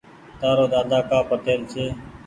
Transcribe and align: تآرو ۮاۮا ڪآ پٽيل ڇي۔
تآرو 0.39 0.65
ۮاۮا 0.73 0.99
ڪآ 1.09 1.17
پٽيل 1.29 1.61
ڇي۔ 1.71 1.85